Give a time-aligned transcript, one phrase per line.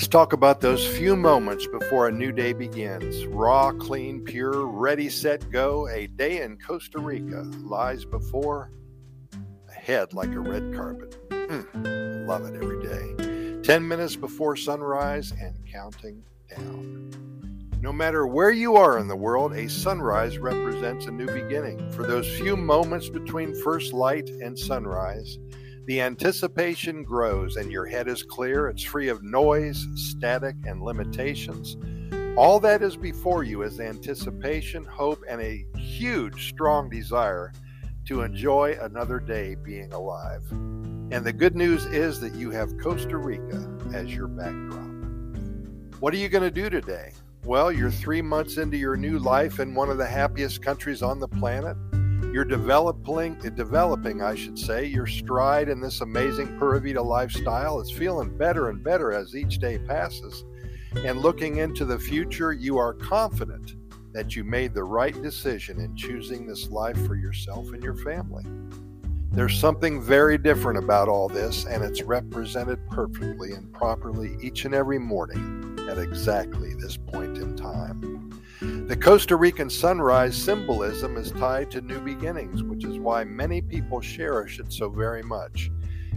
[0.00, 3.26] Let's talk about those few moments before a new day begins.
[3.26, 5.88] Raw, clean, pure, ready, set, go.
[5.88, 8.70] A day in Costa Rica lies before
[9.68, 11.18] ahead like a red carpet.
[11.28, 13.60] Mm, love it every day.
[13.62, 17.10] 10 minutes before sunrise and counting down.
[17.82, 21.92] No matter where you are in the world, a sunrise represents a new beginning.
[21.92, 25.36] For those few moments between first light and sunrise,
[25.86, 28.68] the anticipation grows and your head is clear.
[28.68, 31.76] It's free of noise, static, and limitations.
[32.36, 37.52] All that is before you is anticipation, hope, and a huge, strong desire
[38.06, 40.42] to enjoy another day being alive.
[40.50, 44.90] And the good news is that you have Costa Rica as your backdrop.
[46.00, 47.12] What are you going to do today?
[47.44, 51.18] Well, you're three months into your new life in one of the happiest countries on
[51.18, 51.76] the planet.
[52.32, 57.80] You're developing, developing, I should say, your stride in this amazing Pura Vida lifestyle.
[57.80, 60.44] It's feeling better and better as each day passes.
[61.04, 63.74] And looking into the future, you are confident
[64.12, 68.44] that you made the right decision in choosing this life for yourself and your family.
[69.32, 74.74] There's something very different about all this, and it's represented perfectly and properly each and
[74.74, 78.29] every morning at exactly this point in time.
[78.90, 84.00] The Costa Rican sunrise symbolism is tied to new beginnings, which is why many people
[84.00, 85.70] cherish it so very much.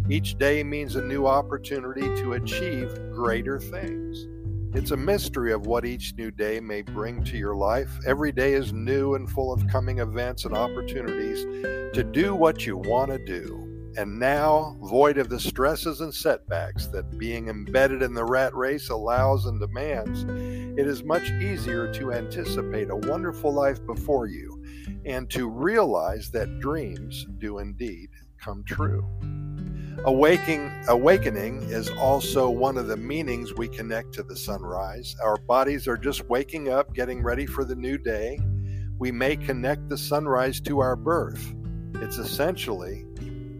[0.09, 4.25] Each day means a new opportunity to achieve greater things.
[4.75, 7.91] It's a mystery of what each new day may bring to your life.
[8.07, 11.43] Every day is new and full of coming events and opportunities
[11.93, 13.62] to do what you want to do
[13.97, 18.89] and now void of the stresses and setbacks that being embedded in the rat race
[18.89, 20.23] allows and demands,
[20.80, 24.64] it is much easier to anticipate a wonderful life before you
[25.05, 29.08] and to realize that dreams do indeed come true.
[30.05, 35.15] Awaking, awakening is also one of the meanings we connect to the sunrise.
[35.23, 38.39] Our bodies are just waking up, getting ready for the new day.
[38.98, 41.54] We may connect the sunrise to our birth.
[41.95, 43.05] It's essentially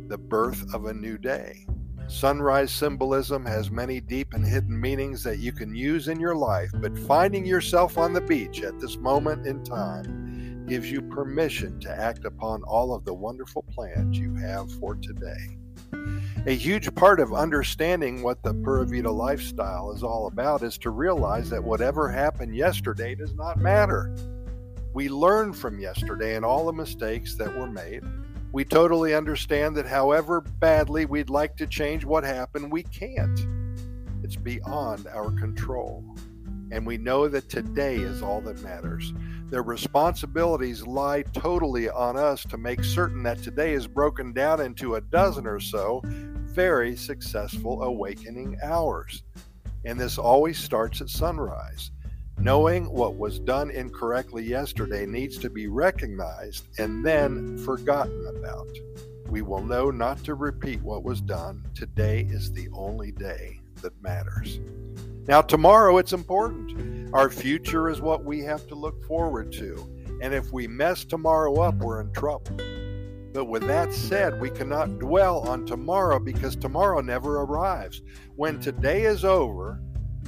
[0.08, 1.66] the birth of a new day.
[2.08, 6.70] Sunrise symbolism has many deep and hidden meanings that you can use in your life,
[6.76, 11.90] but finding yourself on the beach at this moment in time gives you permission to
[11.90, 15.58] act upon all of the wonderful plans you have for today.
[16.46, 20.90] A huge part of understanding what the Pura Vida lifestyle is all about is to
[20.90, 24.14] realize that whatever happened yesterday does not matter.
[24.94, 28.04] We learn from yesterday and all the mistakes that were made
[28.54, 33.48] we totally understand that however badly we'd like to change what happened, we can't.
[34.24, 36.06] It's beyond our control.
[36.72, 39.12] And we know that today is all that matters.
[39.50, 44.96] Their responsibilities lie totally on us to make certain that today is broken down into
[44.96, 49.24] a dozen or so very successful awakening hours.
[49.84, 51.90] And this always starts at sunrise.
[52.40, 58.68] Knowing what was done incorrectly yesterday needs to be recognized and then forgotten about.
[59.30, 61.64] We will know not to repeat what was done.
[61.74, 64.60] Today is the only day that matters.
[65.28, 67.14] Now, tomorrow it's important.
[67.14, 69.90] Our future is what we have to look forward to.
[70.22, 72.58] And if we mess tomorrow up, we're in trouble.
[73.34, 78.02] But with that said, we cannot dwell on tomorrow because tomorrow never arrives.
[78.36, 79.82] When today is over,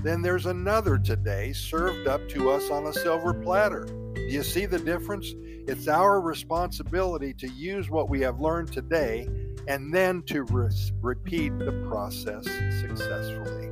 [0.05, 3.85] then there's another today served up to us on a silver platter.
[4.13, 5.33] Do you see the difference?
[5.67, 9.27] It's our responsibility to use what we have learned today
[9.67, 10.69] and then to re-
[11.01, 12.43] repeat the process
[12.81, 13.67] successfully.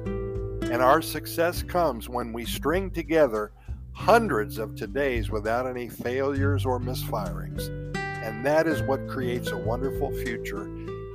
[0.72, 3.52] And our success comes when we string together
[3.92, 7.68] hundreds of todays without any failures or misfirings.
[7.96, 10.68] And that is what creates a wonderful future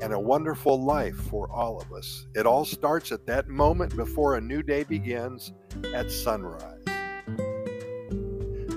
[0.03, 2.27] and a wonderful life for all of us.
[2.35, 5.53] It all starts at that moment before a new day begins
[5.95, 6.85] at sunrise.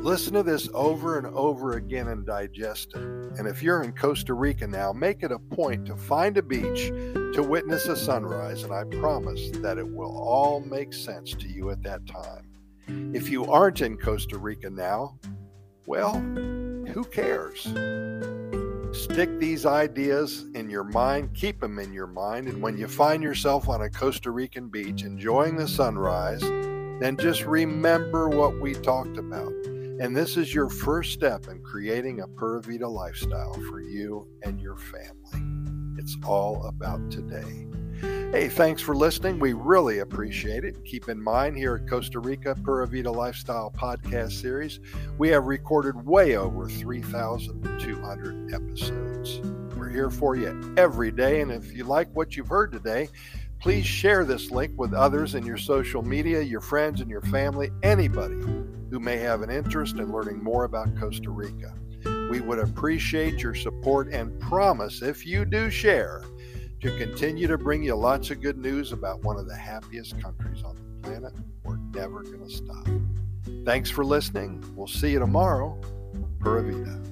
[0.02, 3.04] Listen to this over and over again and digest it.
[3.38, 6.88] And if you're in Costa Rica now, make it a point to find a beach
[7.36, 11.70] to witness a sunrise, and I promise that it will all make sense to you
[11.70, 12.48] at that time.
[13.14, 15.20] If you aren't in Costa Rica now,
[15.86, 17.68] well, who cares?
[18.94, 23.24] Stick these ideas in your mind, keep them in your mind, and when you find
[23.24, 29.18] yourself on a Costa Rican beach enjoying the sunrise, then just remember what we talked
[29.18, 29.54] about.
[30.02, 34.60] And this is your first step in creating a Pura Vida lifestyle for you and
[34.60, 35.98] your family.
[35.98, 37.71] It's all about today.
[38.32, 39.40] Hey, thanks for listening.
[39.40, 40.86] We really appreciate it.
[40.86, 44.80] Keep in mind, here at Costa Rica Pura Vida Lifestyle Podcast Series,
[45.18, 49.42] we have recorded way over 3,200 episodes.
[49.76, 51.42] We're here for you every day.
[51.42, 53.10] And if you like what you've heard today,
[53.62, 57.70] Please share this link with others in your social media, your friends, and your family,
[57.84, 58.34] anybody
[58.90, 61.76] who may have an interest in learning more about Costa Rica.
[62.32, 66.24] We would appreciate your support and promise, if you do share,
[66.82, 70.64] to continue to bring you lots of good news about one of the happiest countries
[70.64, 71.34] on the planet.
[71.64, 72.88] We're never going to stop.
[73.66, 74.64] Thanks for listening.
[74.76, 75.80] We'll see you tomorrow.
[76.40, 77.11] Pura Vida.